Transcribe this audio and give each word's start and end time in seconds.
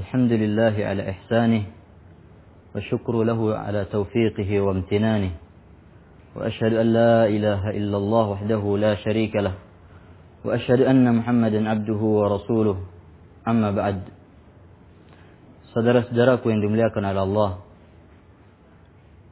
الحمد 0.00 0.32
لله 0.32 0.74
على 0.80 1.02
إحسانه 1.12 1.62
وشكر 2.72 3.14
له 3.30 3.40
على 3.64 3.80
توفيقه 3.84 4.50
وامتنانه 4.60 5.32
وأشهد 6.36 6.72
أن 6.72 6.88
لا 6.96 7.28
إله 7.28 7.62
إلا 7.78 7.96
الله 8.00 8.24
وحده 8.32 8.62
لا 8.84 8.92
شريك 9.04 9.36
له 9.36 9.54
وأشهد 10.44 10.80
أن 10.88 11.04
محمدا 11.04 11.60
عبده 11.68 12.00
ورسوله. 12.00 12.76
أما 13.48 13.70
بعد 13.76 13.98
صدرت 15.76 16.08
دراك 16.16 16.46
ويندم 16.46 16.74
على 16.96 17.22
الله 17.22 17.50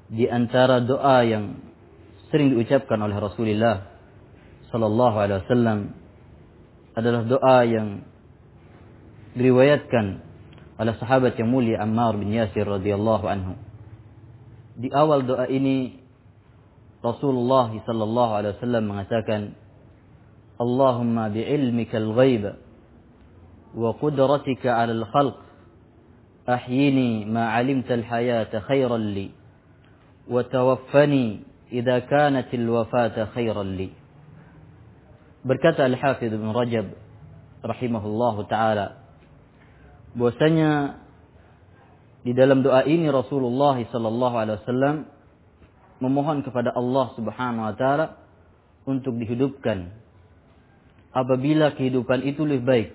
di 0.09 0.25
antara 0.29 0.81
doa 0.85 1.21
yang 1.25 1.57
على 2.33 3.17
رسول 3.17 3.49
الله 3.49 3.77
صلى 4.73 4.87
الله 4.87 5.13
عليه 5.17 5.37
وسلم 5.49 5.79
adalah 6.93 7.23
doa 7.25 7.59
yang 7.65 8.05
diriwayatkan 9.33 10.28
oleh 10.79 10.95
sahabat 11.03 11.35
yang 11.35 11.51
mulia 11.51 11.83
Ammar 11.83 12.15
bin 12.15 12.31
Yasir 12.31 12.63
radhiyallahu 12.63 13.27
anhu. 13.27 13.59
Di 14.79 14.95
awal 14.95 15.27
doa 15.27 15.51
ini 15.51 15.99
Rasulullah 17.03 17.71
sallallahu 17.71 18.33
alaihi 18.39 18.55
wasallam 18.59 18.85
mengatakan 18.87 19.41
Allahumma 20.59 21.31
bi'ilmika 21.35 21.99
al-ghaib 21.99 22.59
wa 23.75 23.91
qudratika 23.99 24.79
'ala 24.79 24.95
al-khalq 25.03 25.39
ahyini 26.47 27.27
ma 27.27 27.55
'alimta 27.55 27.99
al-hayata 27.99 28.63
khayran 28.67 29.15
li 29.15 29.35
wa 30.31 30.43
tawaffani 30.47 31.43
idza 31.75 32.07
kanat 32.07 32.51
al-wafata 32.55 33.31
khayran 33.35 33.75
li 33.75 33.91
Berkata 35.39 35.87
Al-Hafidh 35.87 36.35
Ibn 36.35 36.51
Rajab 36.51 36.87
rahimahullahu 37.63 38.51
taala 38.51 39.08
bahwasanya 40.17 41.03
di 42.25 42.33
dalam 42.37 42.61
doa 42.61 42.85
ini 42.85 43.09
Rasulullah 43.09 43.77
sallallahu 43.79 44.37
alaihi 44.37 44.59
wasallam 44.63 44.97
memohon 45.99 46.45
kepada 46.47 46.73
Allah 46.75 47.07
Subhanahu 47.19 47.65
wa 47.69 47.75
taala 47.75 48.07
untuk 48.89 49.19
dihidupkan 49.19 49.93
apabila 51.13 51.75
kehidupan 51.75 52.25
itu 52.25 52.45
lebih 52.47 52.65
baik. 52.65 52.89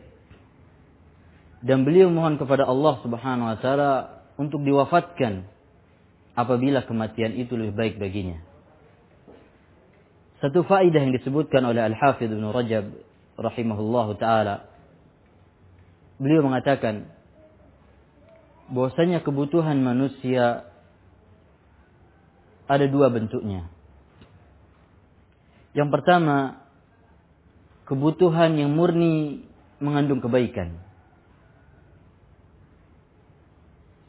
Dan 1.64 1.88
beliau 1.88 2.12
mohon 2.12 2.36
kepada 2.36 2.68
Allah 2.68 3.00
Subhanahu 3.02 3.48
wa 3.48 3.58
taala 3.60 3.92
untuk 4.36 4.64
diwafatkan 4.66 5.48
apabila 6.36 6.84
kematian 6.84 7.38
itu 7.38 7.56
lebih 7.56 7.76
baik 7.78 7.96
baginya. 8.02 8.42
Satu 10.44 10.68
faidah 10.68 11.00
yang 11.00 11.16
disebutkan 11.16 11.64
oleh 11.64 11.80
Al-Hafidh 11.88 12.28
Ibn 12.28 12.52
Rajab 12.52 12.86
rahimahullahu 13.40 14.20
taala 14.20 14.73
beliau 16.22 16.46
mengatakan 16.46 17.10
bahwasanya 18.70 19.22
kebutuhan 19.22 19.82
manusia 19.82 20.68
ada 22.68 22.86
dua 22.88 23.12
bentuknya. 23.12 23.68
Yang 25.74 25.90
pertama, 25.90 26.64
kebutuhan 27.90 28.56
yang 28.56 28.72
murni 28.72 29.46
mengandung 29.82 30.22
kebaikan. 30.22 30.80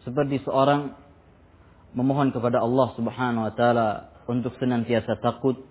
Seperti 0.04 0.44
seorang 0.44 0.92
memohon 1.96 2.30
kepada 2.30 2.60
Allah 2.60 2.92
Subhanahu 2.94 3.48
wa 3.48 3.54
taala 3.56 3.88
untuk 4.28 4.52
senantiasa 4.60 5.16
takut, 5.24 5.64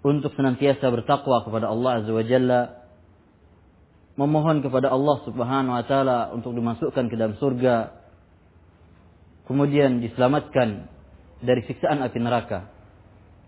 untuk 0.00 0.32
senantiasa 0.32 0.88
bertakwa 0.88 1.44
kepada 1.44 1.68
Allah 1.68 2.00
Azza 2.00 2.12
wa 2.12 2.24
Jalla, 2.24 2.83
memohon 4.14 4.62
kepada 4.62 4.94
Allah 4.94 5.16
Subhanahu 5.26 5.74
wa 5.74 5.84
taala 5.86 6.18
untuk 6.30 6.54
dimasukkan 6.54 7.10
ke 7.10 7.14
dalam 7.18 7.34
surga, 7.38 7.90
kemudian 9.50 9.98
diselamatkan 9.98 10.86
dari 11.42 11.62
siksaan 11.66 12.00
api 12.00 12.18
neraka. 12.22 12.70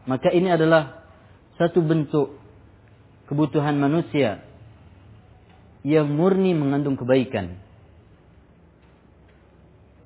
Maka 0.07 0.31
ini 0.35 0.51
adalah 0.51 1.07
satu 1.59 1.83
bentuk 1.83 2.39
kebutuhan 3.27 3.79
manusia 3.79 4.43
yang 5.87 6.11
murni 6.11 6.55
mengandung 6.55 6.99
kebaikan. 6.99 7.59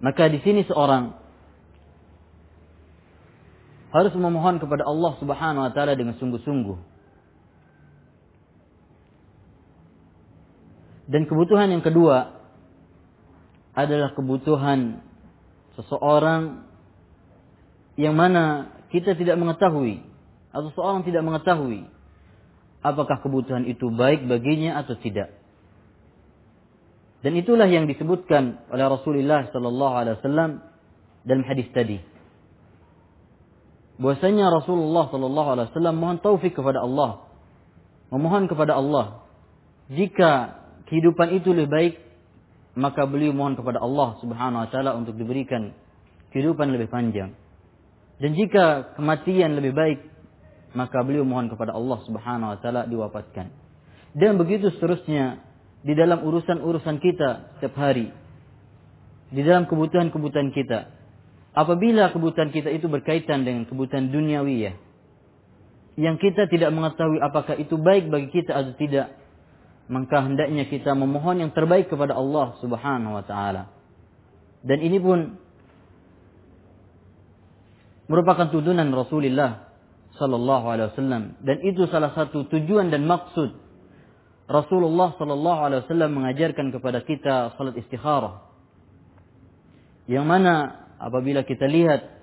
Maka 0.01 0.33
di 0.33 0.41
sini 0.41 0.65
seorang 0.65 1.13
harus 3.93 4.15
memohon 4.15 4.63
kepada 4.63 4.87
Allah 4.87 5.13
Subhanahu 5.21 5.67
wa 5.67 5.73
taala 5.73 5.97
dengan 5.97 6.17
sungguh-sungguh. 6.17 6.79
Dan 11.11 11.27
kebutuhan 11.27 11.75
yang 11.75 11.83
kedua 11.83 12.39
adalah 13.75 14.15
kebutuhan 14.15 15.03
seseorang 15.75 16.63
yang 17.99 18.15
mana 18.15 18.71
kita 18.95 19.19
tidak 19.19 19.35
mengetahui 19.35 20.07
atau 20.55 20.71
seorang 20.75 21.03
tidak 21.03 21.27
mengetahui 21.27 21.87
apakah 22.83 23.19
kebutuhan 23.27 23.67
itu 23.67 23.91
baik 23.91 24.31
baginya 24.31 24.79
atau 24.79 24.95
tidak. 25.03 25.35
Dan 27.21 27.37
itulah 27.37 27.67
yang 27.67 27.85
disebutkan 27.91 28.65
oleh 28.73 28.87
Rasulullah 28.87 29.51
sallallahu 29.51 29.95
alaihi 29.99 30.17
wasallam 30.23 30.51
dalam 31.27 31.45
hadis 31.45 31.69
tadi. 31.75 31.99
Bahwasanya 34.01 34.49
Rasulullah 34.49 35.13
sallallahu 35.13 35.49
alaihi 35.53 35.69
wasallam 35.75 35.95
mohon 36.01 36.17
taufik 36.23 36.57
kepada 36.57 36.81
Allah. 36.81 37.29
Memohon 38.09 38.49
kepada 38.51 38.75
Allah 38.79 39.23
jika 39.91 40.60
kehidupan 40.91 41.39
itu 41.39 41.55
lebih 41.55 41.71
baik 41.71 41.95
maka 42.79 43.07
beliau 43.07 43.35
mohon 43.35 43.59
kepada 43.59 43.83
Allah 43.83 44.19
Subhanahu 44.23 44.63
wa 44.67 44.69
taala 44.71 44.95
untuk 44.95 45.19
diberikan 45.19 45.75
kehidupan 46.31 46.71
lebih 46.71 46.87
panjang. 46.87 47.35
Dan 48.21 48.37
jika 48.37 48.95
kematian 48.95 49.57
lebih 49.59 49.73
baik, 49.75 49.99
maka 50.77 51.03
beliau 51.03 51.27
mohon 51.27 51.51
kepada 51.51 51.75
Allah 51.75 51.99
Subhanahu 52.07 52.55
wa 52.55 52.59
taala 52.63 52.87
diwafatkan. 52.87 53.51
Dan 54.15 54.39
begitu 54.39 54.71
seterusnya 54.71 55.43
di 55.83 55.97
dalam 55.97 56.23
urusan-urusan 56.23 56.97
kita 57.03 57.59
setiap 57.59 57.75
hari. 57.79 58.15
Di 59.31 59.47
dalam 59.47 59.71
kebutuhan-kebutuhan 59.71 60.51
kita. 60.51 60.91
Apabila 61.55 62.15
kebutuhan 62.15 62.55
kita 62.55 62.71
itu 62.71 62.87
berkaitan 62.87 63.43
dengan 63.43 63.67
kebutuhan 63.67 64.11
duniawi 64.11 64.71
ya, 64.71 64.73
yang 65.99 66.15
kita 66.23 66.47
tidak 66.47 66.71
mengetahui 66.71 67.19
apakah 67.19 67.59
itu 67.59 67.75
baik 67.75 68.07
bagi 68.07 68.31
kita 68.31 68.55
atau 68.55 68.75
tidak, 68.79 69.20
maka 69.91 70.23
hendaknya 70.23 70.71
kita 70.71 70.95
memohon 70.95 71.43
yang 71.43 71.51
terbaik 71.51 71.91
kepada 71.91 72.15
Allah 72.15 72.55
Subhanahu 72.63 73.19
wa 73.19 73.25
taala. 73.27 73.75
Dan 74.63 74.79
ini 74.87 75.03
pun 75.03 75.35
merupakan 78.07 78.47
tuntunan 78.55 78.87
Rasulullah 78.95 79.67
sallallahu 80.15 80.67
alaihi 80.71 80.89
wasallam 80.95 81.23
dan 81.43 81.57
itu 81.67 81.91
salah 81.91 82.15
satu 82.15 82.47
tujuan 82.47 82.91
dan 82.91 83.07
maksud 83.07 83.51
Rasulullah 84.47 85.15
sallallahu 85.19 85.61
alaihi 85.63 85.81
wasallam 85.87 86.11
mengajarkan 86.23 86.71
kepada 86.71 87.03
kita 87.03 87.59
salat 87.59 87.75
istikharah. 87.75 88.47
Yang 90.07 90.27
mana 90.27 90.55
apabila 91.03 91.43
kita 91.43 91.67
lihat 91.67 92.15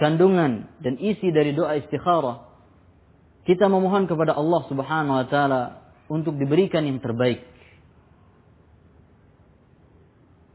kandungan 0.00 0.68
dan 0.80 0.96
isi 1.00 1.28
dari 1.32 1.52
doa 1.52 1.76
istikharah, 1.76 2.44
kita 3.44 3.68
memohon 3.68 4.08
kepada 4.08 4.32
Allah 4.32 4.64
Subhanahu 4.68 5.16
wa 5.16 5.26
taala 5.28 5.85
untuk 6.06 6.38
diberikan 6.38 6.86
yang 6.86 6.98
terbaik. 7.02 7.42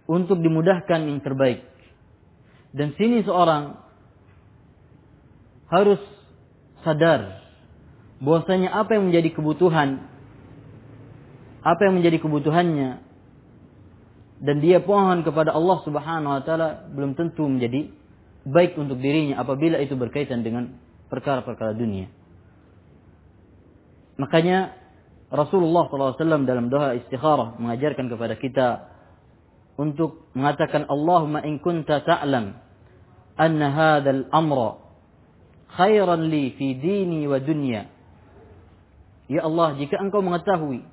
Untuk 0.08 0.40
dimudahkan 0.44 1.08
yang 1.08 1.20
terbaik. 1.24 1.64
Dan 2.72 2.96
sini 2.96 3.24
seorang 3.24 3.80
harus 5.72 6.00
sadar 6.84 7.40
bahwasanya 8.20 8.76
apa 8.76 9.00
yang 9.00 9.08
menjadi 9.08 9.32
kebutuhan 9.32 10.12
apa 11.62 11.82
yang 11.88 12.02
menjadi 12.02 12.18
kebutuhannya 12.20 12.92
dan 14.42 14.56
dia 14.60 14.82
pohon 14.82 15.22
kepada 15.22 15.54
Allah 15.54 15.78
Subhanahu 15.86 16.34
wa 16.34 16.42
taala 16.42 16.90
belum 16.90 17.14
tentu 17.14 17.46
menjadi 17.46 17.94
baik 18.42 18.74
untuk 18.82 18.98
dirinya 18.98 19.38
apabila 19.38 19.78
itu 19.78 19.94
berkaitan 19.94 20.42
dengan 20.42 20.74
perkara-perkara 21.14 21.78
dunia. 21.78 22.10
Makanya 24.18 24.74
Rasulullah 25.32 25.88
SAW 25.88 26.44
dalam 26.44 26.68
doa 26.68 26.92
istikharah 27.00 27.56
mengajarkan 27.56 28.12
kepada 28.12 28.36
kita 28.36 28.68
untuk 29.80 30.28
mengatakan 30.36 30.92
Allahumma 30.92 31.40
in 31.48 31.64
kunta 31.64 32.04
ta'lam 32.04 32.60
anna 33.40 33.68
hadzal 33.72 34.28
amra 34.28 34.76
khairan 35.72 36.28
li 36.28 36.52
fi 36.60 36.76
dini 36.76 37.24
wa 37.32 37.40
dunya. 37.40 37.88
Ya 39.32 39.48
Allah, 39.48 39.80
jika 39.80 40.04
engkau 40.04 40.20
mengetahui 40.20 40.84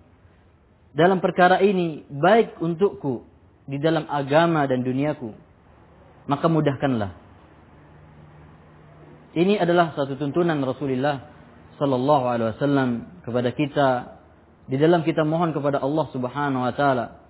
dalam 0.94 1.19
perkara 1.19 1.58
ini 1.58 2.06
baik 2.06 2.62
untukku 2.62 3.26
di 3.67 3.82
dalam 3.82 4.06
agama 4.06 4.70
dan 4.70 4.87
duniaku, 4.87 5.35
maka 6.31 6.46
mudahkanlah. 6.46 7.11
Ini 9.35 9.58
adalah 9.58 9.99
satu 9.99 10.14
tuntunan 10.14 10.62
Rasulullah 10.62 11.26
sallallahu 11.82 12.25
alaihi 12.26 12.49
wasallam 12.55 12.88
kepada 13.26 13.50
kita 13.55 14.18
di 14.69 14.76
dalam 14.76 15.00
kita 15.00 15.25
mohon 15.25 15.56
kepada 15.56 15.81
Allah 15.81 16.06
Subhanahu 16.12 16.62
wa 16.69 16.73
taala 16.76 17.25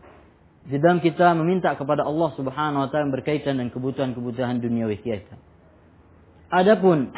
di 0.69 0.77
dalam 0.77 1.01
kita 1.01 1.33
meminta 1.39 1.73
kepada 1.79 2.05
Allah 2.05 2.35
Subhanahu 2.35 2.85
wa 2.85 2.89
taala 2.91 3.09
yang 3.09 3.15
berkaitan 3.15 3.57
dengan 3.57 3.73
kebutuhan-kebutuhan 3.73 4.61
duniawi 4.61 5.01
kita. 5.01 5.39
Adapun 6.53 7.09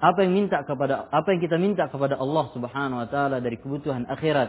apa 0.00 0.18
yang 0.24 0.32
minta 0.32 0.64
kepada 0.64 1.12
apa 1.12 1.28
yang 1.28 1.40
kita 1.44 1.60
minta 1.60 1.84
kepada 1.92 2.16
Allah 2.16 2.48
Subhanahu 2.56 3.04
wa 3.04 3.08
taala 3.10 3.36
dari 3.44 3.60
kebutuhan 3.60 4.08
akhirat 4.08 4.48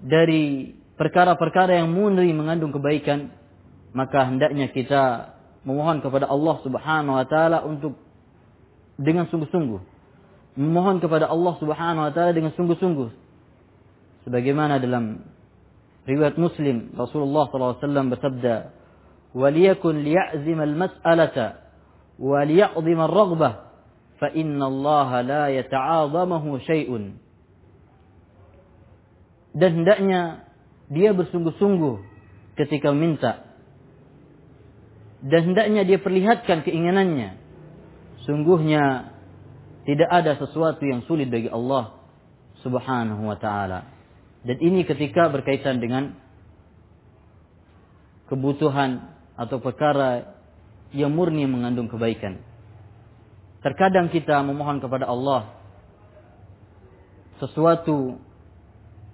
dari 0.00 0.72
perkara-perkara 0.96 1.76
yang 1.76 1.92
murni 1.92 2.32
mengandung 2.32 2.72
kebaikan 2.72 3.36
maka 3.92 4.24
hendaknya 4.32 4.72
kita 4.72 5.36
memohon 5.68 6.00
kepada 6.00 6.24
Allah 6.24 6.56
Subhanahu 6.64 7.20
wa 7.20 7.26
taala 7.28 7.68
untuk 7.68 8.00
dengan 8.96 9.28
sungguh-sungguh 9.28 9.91
memohon 10.56 11.00
kepada 11.00 11.28
Allah 11.28 11.54
Subhanahu 11.58 12.04
wa 12.08 12.12
taala 12.12 12.32
dengan 12.36 12.52
sungguh-sungguh. 12.56 13.10
Sebagaimana 14.28 14.78
dalam 14.78 15.24
riwayat 16.06 16.38
Muslim 16.38 16.94
Rasulullah 16.94 17.50
SAW 17.50 18.12
bersabda, 18.12 18.54
"Waliyakun 19.34 20.04
liya'zim 20.04 20.58
al-mas'alata 20.60 21.62
wa 22.20 22.40
liya'zim 22.44 22.98
ar-raghbah 23.00 23.72
la. 24.22 25.42
Dan 29.52 29.70
hendaknya 29.76 30.20
dia 30.88 31.10
bersungguh-sungguh 31.12 31.96
ketika 32.56 32.94
minta 32.94 33.52
dan 35.22 35.54
hendaknya 35.54 35.86
dia 35.86 35.98
perlihatkan 36.02 36.66
keinginannya. 36.66 37.38
Sungguhnya 38.26 39.11
tidak 39.82 40.10
ada 40.10 40.38
sesuatu 40.38 40.82
yang 40.86 41.02
sulit 41.06 41.28
bagi 41.30 41.50
Allah 41.50 41.98
Subhanahu 42.62 43.26
wa 43.26 43.36
taala 43.38 43.88
dan 44.42 44.56
ini 44.58 44.86
ketika 44.86 45.30
berkaitan 45.30 45.82
dengan 45.82 46.14
kebutuhan 48.30 49.12
atau 49.34 49.58
perkara 49.58 50.38
yang 50.92 51.12
murni 51.14 51.48
mengandung 51.48 51.88
kebaikan 51.88 52.42
Terkadang 53.62 54.10
kita 54.10 54.42
memohon 54.42 54.82
kepada 54.82 55.06
Allah 55.06 55.54
sesuatu 57.38 58.18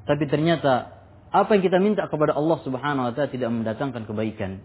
tapi 0.09 0.25
ternyata 0.25 1.05
apa 1.29 1.53
yang 1.53 1.63
kita 1.69 1.77
minta 1.77 2.09
kepada 2.09 2.33
Allah 2.33 2.57
Subhanahu 2.65 3.05
wa 3.09 3.13
taala 3.13 3.29
tidak 3.29 3.53
mendatangkan 3.53 4.09
kebaikan. 4.09 4.65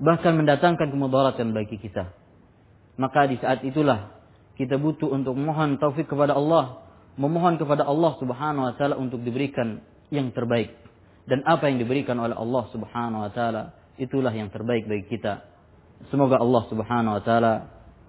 Bahkan 0.00 0.32
mendatangkan 0.40 0.88
kemudaratan 0.88 1.52
bagi 1.52 1.76
kita. 1.76 2.16
Maka 2.96 3.28
di 3.28 3.36
saat 3.36 3.60
itulah 3.60 4.15
kita 4.56 4.80
butuh 4.80 5.12
untuk 5.12 5.36
memohon 5.36 5.76
taufik 5.76 6.08
kepada 6.08 6.32
Allah, 6.32 6.80
memohon 7.20 7.60
kepada 7.60 7.84
Allah 7.84 8.16
Subhanahu 8.16 8.72
wa 8.72 8.74
taala 8.76 8.96
untuk 8.96 9.20
diberikan 9.20 9.84
yang 10.08 10.32
terbaik. 10.32 10.72
Dan 11.28 11.44
apa 11.44 11.68
yang 11.68 11.76
diberikan 11.76 12.16
oleh 12.16 12.32
Allah 12.32 12.64
Subhanahu 12.72 13.20
wa 13.20 13.30
taala 13.30 13.76
itulah 14.00 14.32
yang 14.32 14.48
terbaik 14.48 14.88
bagi 14.88 15.04
kita. 15.12 15.44
Semoga 16.08 16.40
Allah 16.40 16.62
Subhanahu 16.72 17.16
wa 17.20 17.22
taala 17.24 17.52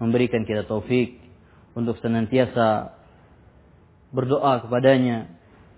memberikan 0.00 0.48
kita 0.48 0.64
taufik 0.64 1.20
untuk 1.76 2.00
senantiasa 2.00 2.96
berdoa 4.08 4.64
kepadanya 4.64 5.28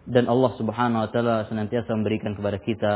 dan 0.06 0.31
Allah 0.31 0.55
Subhanahu 0.55 1.02
wa 1.06 1.11
taala 1.11 1.50
senantiasa 1.50 1.90
memberikan 1.99 2.38
kepada 2.38 2.62
kita 2.62 2.94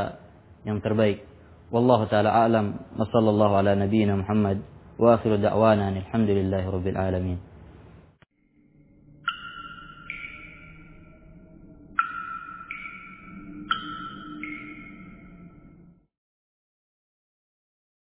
yang 0.63 0.79
terbaik. 0.79 1.27
Wallahu 1.73 2.07
taala 2.07 2.31
alam 2.31 2.79
wa 2.95 3.03
sallallahu 3.09 3.53
ala 3.59 3.75
nabiyyina 3.75 4.15
Muhammad 4.21 4.63
wa 4.95 5.19
akhiru 5.19 5.41
da'wana 5.41 5.91
alhamdulillahi 5.91 6.67
rabbil 6.71 6.99
alamin. 6.99 7.54